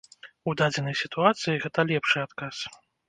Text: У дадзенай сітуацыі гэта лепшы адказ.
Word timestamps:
У 0.51 0.53
дадзенай 0.61 0.95
сітуацыі 1.01 1.61
гэта 1.67 1.85
лепшы 1.93 2.17
адказ. 2.29 2.55